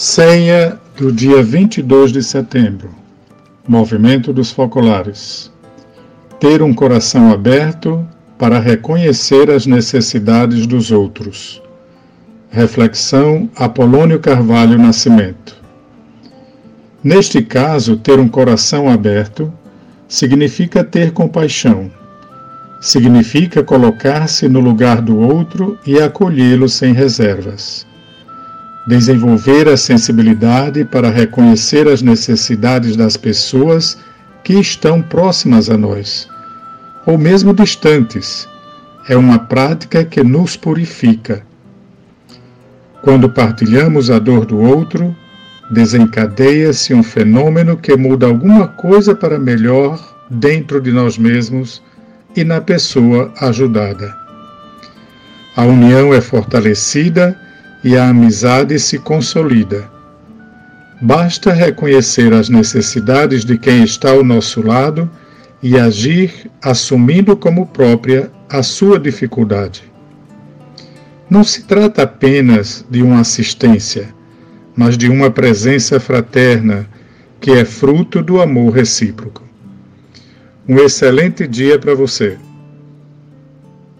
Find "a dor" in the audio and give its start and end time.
44.10-44.46